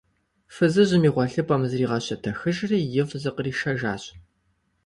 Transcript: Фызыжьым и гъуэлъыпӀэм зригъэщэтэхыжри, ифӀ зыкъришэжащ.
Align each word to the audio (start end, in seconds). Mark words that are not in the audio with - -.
Фызыжьым 0.53 1.03
и 1.07 1.09
гъуэлъыпӀэм 1.13 1.61
зригъэщэтэхыжри, 1.69 2.79
ифӀ 3.01 3.13
зыкъришэжащ. 3.23 4.03